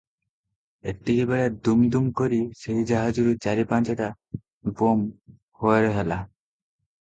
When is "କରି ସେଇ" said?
2.21-2.87